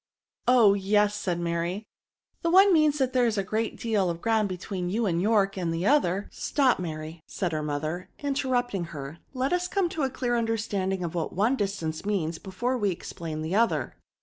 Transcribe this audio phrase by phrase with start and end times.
[0.47, 0.73] "Oh!
[0.73, 1.85] yes," said Mary;
[2.41, 5.71] the one means that there is a great deal of ground between you and York; and
[5.71, 10.35] the other —""Stop, Mary/' said her mother, inter rupting her;let us come to a clear
[10.35, 13.95] under standing what one distance means before we explain the other.